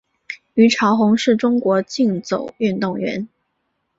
[0.55, 3.27] 虞朝鸿是中国竞走运动员。